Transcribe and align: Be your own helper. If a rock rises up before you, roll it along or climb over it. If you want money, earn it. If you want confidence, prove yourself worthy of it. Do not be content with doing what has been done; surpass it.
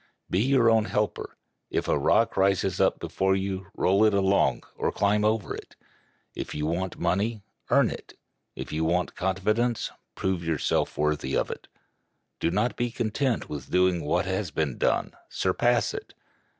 Be 0.31 0.39
your 0.41 0.67
own 0.67 0.85
helper. 0.85 1.37
If 1.69 1.87
a 1.87 1.95
rock 1.95 2.35
rises 2.35 2.81
up 2.81 2.97
before 2.97 3.35
you, 3.35 3.67
roll 3.75 4.03
it 4.03 4.15
along 4.15 4.63
or 4.75 4.91
climb 4.91 5.23
over 5.23 5.53
it. 5.55 5.75
If 6.33 6.55
you 6.55 6.65
want 6.65 6.97
money, 6.97 7.43
earn 7.69 7.91
it. 7.91 8.17
If 8.55 8.71
you 8.71 8.83
want 8.83 9.13
confidence, 9.15 9.91
prove 10.15 10.43
yourself 10.43 10.97
worthy 10.97 11.37
of 11.37 11.51
it. 11.51 11.67
Do 12.39 12.49
not 12.49 12.75
be 12.77 12.89
content 12.89 13.47
with 13.47 13.69
doing 13.69 14.03
what 14.03 14.25
has 14.25 14.49
been 14.49 14.79
done; 14.79 15.13
surpass 15.29 15.93
it. 15.93 16.15